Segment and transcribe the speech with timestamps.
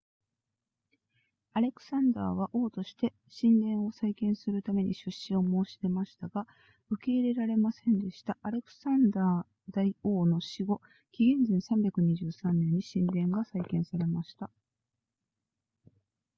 [1.53, 6.47] アレクサンダーは王として神殿を再建するために出資を申し出ましたが
[6.89, 14.49] 受け入れられませんでしたアレクサンダー大王の死後紀元前323年に神殿が再建されました